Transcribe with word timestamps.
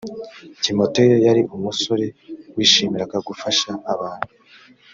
timoteyo 0.63 1.15
yari 1.27 1.41
umusore 1.55 2.05
wishimiraga 2.55 3.17
gufasha 3.27 3.71
abantu 3.93 4.31